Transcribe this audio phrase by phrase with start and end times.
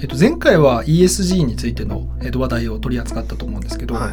[0.00, 4.12] えっと、前回は ESG についての、えっと、話題を取り扱ったと思うんですけど、はい、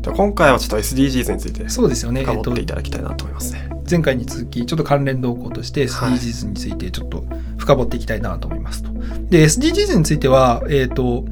[0.00, 3.68] じゃあ今回はちょっと SDGs についてそうですよね、深えっと掘っていただきたいなと思いますね。
[3.88, 7.24] 前回に続きちょっと関連動向としてはい SDGs についてちょっと
[7.58, 8.90] 深掘っていきたいなと思いますと。
[9.28, 11.26] で SDGs については、えっと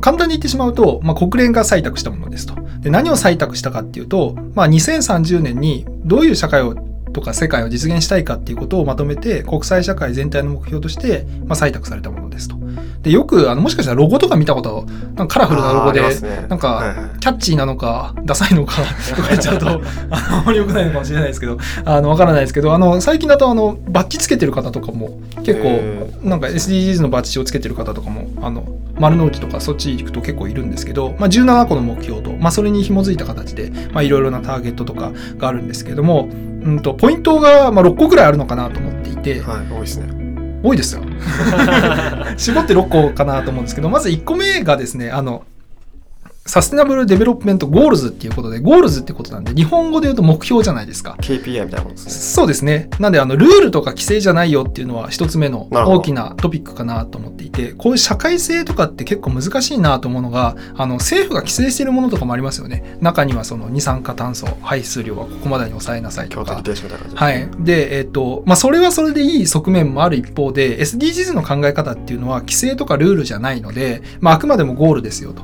[0.00, 2.54] 簡単に言ってしまうと、まあ、国連が採択したものですと。
[2.80, 6.74] で何を採択したかっていうと、まあ、2030年にどういう社会を
[7.12, 12.56] とか世界を実現したいかっていうことをまとめて国際社会全体の目標として、まあ、採択されたものですと。
[13.02, 16.46] でよくあのもしかしたらロゴとか見たことなんかカラフルなロゴでね。
[16.48, 18.82] なんかキャッチーなのか、ダサいのか
[19.16, 19.80] とか言っちゃうと、あの
[20.10, 28.64] あまり良くないのかもしれないですけど、あの、わからないですけど、あの、最近だと、あの、バッジつけてる方とかも、結へ構、なんか SDGs のバッジをつけてる方とかも、あの、
[28.98, 36.28] 丸の内とかそっち行くと結構いるんですけど、まあ、17個の目標と、まあ、それに紐づいた形で、まあ、いろいろなターゲットとかがあるんですけども、
[36.62, 40.26] うんと、ポイントが、まあ、6個くらいあるのかなと思っていて、はい、多いですね。
[40.62, 41.02] 多いですよ。
[42.36, 45.44] 絞って6個かなと思うんですけど、まず1個目がですね、あの、
[46.46, 51.16] Sustainable Development Goals っていうことで、 Goals ってことなんで、日本語で言うと目標じゃないですか。
[51.20, 52.12] KPI みたいなものですね。
[52.12, 52.88] そうですね。
[53.00, 62.96] なんで、あの、ルールとか規制じゃないよっていうのは一つ目の大きなトピックかなと思っていて、こういう社会性とかって結構難しいなと思うのが、あの、政府が規制しているものとかもありますよね。
[63.00, 67.20] 中にはその二酸化炭素排出量はここまでに抑えなさいとか協定停止みたいな感じで。
[67.20, 67.48] はい。
[67.58, 75.42] で、えっ、と、まあ、それはそれでいい側面もある一方で、SDGs の考え方っていうのは規制とかルールじゃないので、まあ、あくまでもゴールですよと。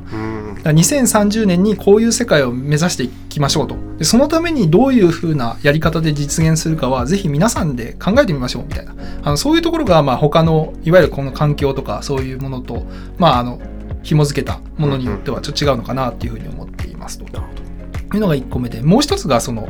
[0.62, 0.77] だかうん。
[0.77, 3.77] ら2030年にこういう世界を目指していきましょうと。
[3.98, 8.94] でそのためにどういうふうなやり方で実現するかは、ぜひ皆さんで考えてみましょうみたいな。
[9.22, 12.84] あのそういうところが、まあ、他の、いわゆるこの環境とかそういうものと、
[13.18, 13.60] まあ、あの、
[14.02, 19.68] 紐付けたものによってはちょっと違うのかなっていうふうに思っていますというのが1個目でもう一つがその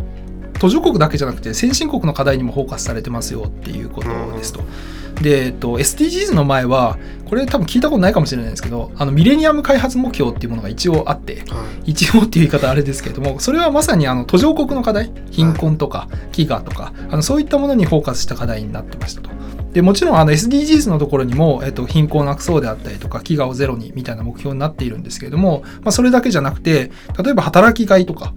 [0.63, 4.63] 途上国だけじゃなくて先進国の課題にもフォーカスされてますよっていうことですと。
[5.21, 11.57] で、えっと、SDGs の前はこれ多分聞いたことないかもしれないですけどあのミレニアム開発目標っていうものが一応あってど。
[11.57, 11.91] はい。
[11.91, 19.31] 一応っていう言い方あれですけれどもそれはまさにあの途上国の課題貧困とか飢餓とかあのそういったものにフォーカスした課題になってましたと。
[19.73, 28.35] でもちろんあの SDGs のところにも、えっと、貧困をなくそうであったりとか飢餓をゼロにみたいな目標になっているんですけれども、まあ、それだけじゃなくて例えば働きがいとか、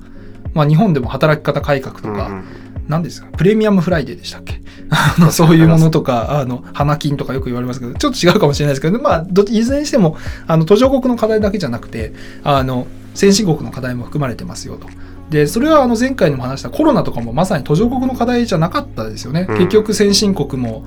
[0.56, 2.44] まあ、日本でも働き方改革とか、うんうん
[2.88, 3.28] 何ですか？
[3.36, 4.62] プレミアムフライデーでしたっけ？
[4.92, 12.14] あのそういうものとか、あの、花金とかよく言われますけど、ちょっと違うかもしれないですけど、まあ、どいずれにしても、あの、途上国の課題だけじゃなくて、
[12.44, 14.88] あの、先進国の課題も含まれてますよと。
[15.32, 19.48] で、それはあの前回にも話したコロナとかもまさに途上国の課題じゃなかったですよね。
[19.50, 20.86] うん結局先進国も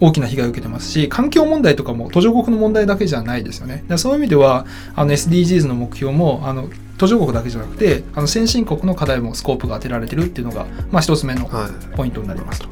[0.00, 3.84] 大きな被害を受けてますし、環境問題とかも途上国の問題だけじゃないですよね。
[3.88, 6.68] でそういう意味では、あの SDGs の目標も、あの、
[7.04, 11.96] 途上国だけじゃなくて、あの先進国の課題もスコープが当てられてるっていうのが、まあ一つ目のはい。
[11.96, 12.68] ポイントになりますと。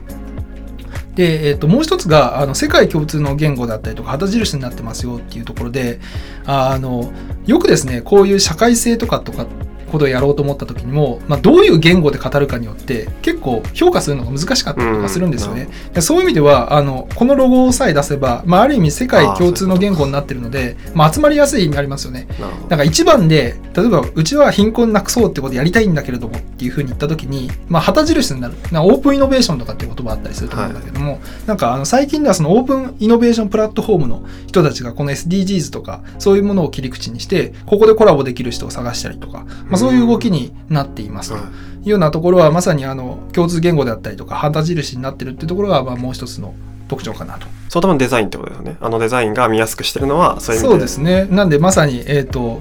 [1.14, 6.00] で、えっともう一つがあの世界共通の言語だったりとか旗印になってますよっていうところで
[6.46, 7.12] あの
[7.44, 9.46] よくですねこういう社会性とかとか
[9.92, 15.68] ことをやろうと思った時にも、まあ、どういう言語で語るかによって結構評価するのが難しかったりとかするんですよね。
[15.94, 22.26] でそういう意味ではあのこのロゴさえ出せば、まあ、ある意味世界共通の言語になってるのでまあ、集まりやすい意味ありますよね。
[22.68, 28.54] なんか一番で、例えばうちは貧困なくそうってことやりたいんだけれどもっていうふうに言ったときに、まあ旗印になる。
[28.70, 41.36] なオープンイノベーションとかっていう言葉あったりすると思うんだけども、なんかあの最近ではそのオープンイノベーションプラットフォームの人たちがこの SDGs とかそういうものを切り口にして、ここでコラボできる人を探したりとか、まあそういう動きになっていますと。
[41.36, 41.44] はい
[41.82, 46.54] いうようなところはまさにあの共通言語であったりとか旗印になってるっていうところがまあもう一つの
[46.88, 47.46] 特徴かなと。
[47.68, 48.76] そのためのデザインってことですよね。
[48.80, 50.74] あのデザインが見やすくしてるのは、そういう意味で。
[50.74, 51.24] そうですね。
[51.30, 52.60] なんでまさに、えっ、と、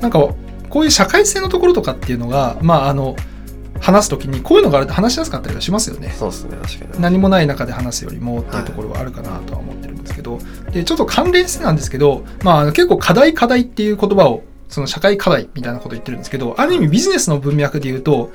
[0.00, 0.18] なんか、
[0.70, 3.16] こういう社会性のところとかっていうのが、まあ、あの、
[3.80, 6.14] 話すときに、こういうのがあると話しやすかったりはしますよね。
[6.18, 7.02] そうですね、確かに。
[7.02, 10.38] 何もない中で話すよりもっていうところはあるかなとは思ってるんですけど、
[10.72, 14.42] で、ちょっと関連してなんですけど、まあ結構課題課題っていう言葉を、
[14.76, 18.30] その社会課題みたいなこと言ってるんですけど、ある意味ビジネスの文脈で言うと、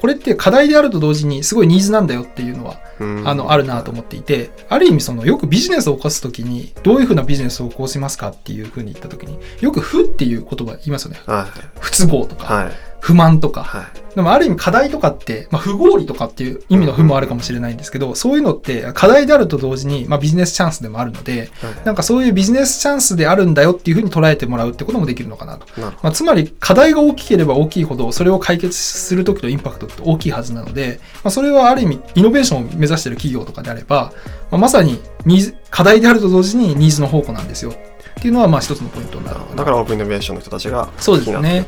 [0.00, 11.20] これって課題であると同時にすごいニーズなんだよっていうのはうんあの、あるなと思っていて、ある意味その、よくビジネスを起こすときに、どういうふうなビジネスを起こしますかっていうふうに言ったときに、よく不っていう言葉言いますよね。
[11.26, 11.60] はい。
[11.80, 12.72] 不都合とか、はい。
[13.00, 13.64] 不満とか。
[13.64, 13.84] はい。
[14.14, 25.66] でもある意味課題とかって、まあ、不合理とかっていう意味の不もあるかもしれないんですけど、そういうのって課題であると同時に、まあ、ビジネスチャンスでもあるので、はいなんかそういうビジネスチャンスであるんだよっていうふうに捉えてもらうってこともできるのかなと。
[25.80, 34.12] まあ、つまり課題が大きければ大きいほどそれを解決する時のインパクトって大きいはずなので、まあ、それはある意味イノベーションを目指している企業とかであれば、
[34.50, 37.72] まあ、まさにニーズ課題であると同時にニーズの宝庫なんですよ。
[37.72, 41.64] っていうのはまあ一つのポイントになるだからオープンイノベーションの人たちがそうですね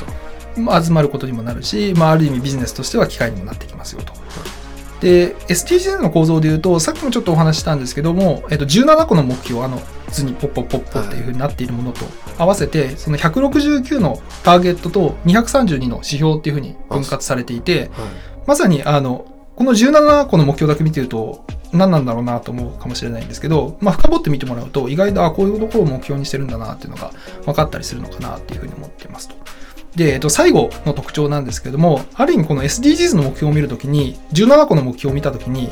[0.56, 4.12] 集まることにもなるし、まあ、ある意味ビジネスとしては機会にもなってきますよと。
[5.00, 9.82] で SDGs の構造でいうとさっきもちょっとお話ししたんですけども、えっと、17個の目標あの
[10.12, 12.04] つにポッポッポッポっていう風になっているものと
[12.38, 17.88] 合わせてその169のターゲットと232の指標っていう風に分割されていてはい
[18.46, 27.12] まさにあのこの17個の目標だけ見てると何なんだろうなと思うかもしれないんですけど、まあ、深掘って見てもらうと意外とあこういうところを目標にしてるんだなっていうのが
[27.44, 29.34] 分かったりするのかなっていうふうに思っていますと。
[29.96, 35.70] で、えっと、最後の特徴なんですけどもある意味この SDGs の目標を見るときに17個の目標を見たときに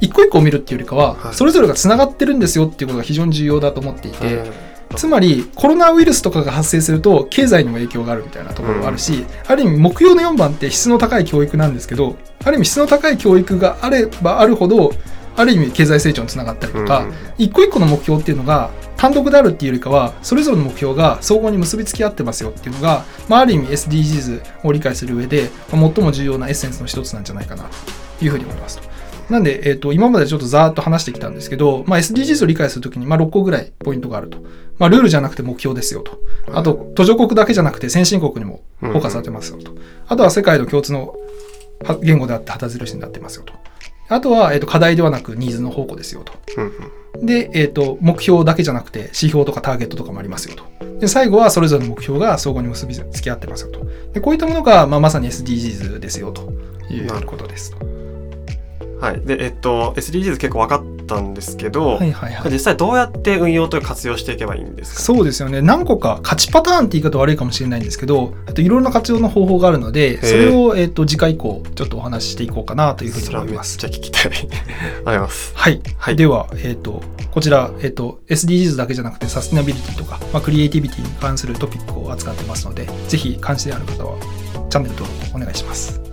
[0.00, 1.34] 一個一個を見るっていうよりかは、はい。
[1.34, 4.52] それぞれがつながってるんですよっていうことが非常に重要だと思っていて、うん
[4.96, 14.92] つまりコロナウイルスとかが発生すると経済にも影響があるみたいなところがあるし、ある意味目標の4番って質の高い教育なんですけどある意味質の高い教育があればあるほど
[15.36, 27.64] ある意味経済成長につながったりとか、うん一個一個の目標っていうのが単独であるっていうよりかはそれぞれの目標が相互に結びつき合ってますよっていうのが、まあ、ある意味 SDGs を理解する上で、まあ最も重要なエッセンスの一つなんじゃないかな
[28.18, 28.88] というふうに思いますと。
[29.30, 34.38] なんで、えっと今までちょっとざーっと話してきたんですけど、まあ、SDGs を理解するときに、まあ、6個ぐらいポイントがあると。
[34.78, 36.18] まあ、ルールじゃなくて目標ですよと。
[36.52, 39.72] あと、途上国だけじゃなくて先進国にもフォーカスされてますよと。
[40.08, 41.14] あとは世界の共通の
[41.84, 43.54] は言語であって旗印になってますよと。
[44.08, 46.32] あとは、えっと課題ではなくニーズの方向ですよと。
[47.20, 50.64] で、えっと目標だけじゃなくて指標とかターゲットとかもありますよと。
[51.00, 53.86] で最後はそれぞれの目標が相互に結びつき合ってますよと。
[54.12, 56.52] でこういったものが、まあ、まさに SDGs ですよと
[56.90, 57.94] いうことですと。
[59.00, 59.20] はい。
[59.20, 62.52] で、えっと、SDGs 結構分かったんですけど、はいはいはい。
[62.52, 65.00] 実際どうやって運用というか活用していけばいいんですか？
[65.02, 65.62] そうですよね。
[65.62, 73.84] 何個か勝ちパターンって言い方悪いかもしれないんですけど、あといろんな活用の方法があるので、それを、えっと次回以降ちょっとお話ししていこうかなというふうに思いますち。
[73.84, 74.32] ゃ聞きたい。
[75.04, 75.52] あります。
[75.54, 75.80] はい。
[75.98, 84.16] はいでは、えっ、と、こちら、えっ、と、SDGs だけじゃなくてサステナビリティとか、まあ、クリエイティビティに関するトピックを扱ってますので、ぜひ関心ある方は
[84.70, 86.03] チャンネル登録お願いします。